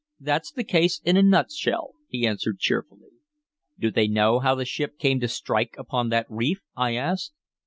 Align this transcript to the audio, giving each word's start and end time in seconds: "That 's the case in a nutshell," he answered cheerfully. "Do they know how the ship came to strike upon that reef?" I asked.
"That 0.19 0.47
's 0.47 0.51
the 0.51 0.63
case 0.63 0.99
in 1.05 1.15
a 1.15 1.21
nutshell," 1.21 1.93
he 2.07 2.25
answered 2.25 2.57
cheerfully. 2.57 3.11
"Do 3.77 3.91
they 3.91 4.07
know 4.07 4.39
how 4.39 4.55
the 4.55 4.65
ship 4.65 4.97
came 4.97 5.19
to 5.19 5.27
strike 5.27 5.75
upon 5.77 6.09
that 6.09 6.25
reef?" 6.27 6.59
I 6.75 6.95
asked. 6.95 7.33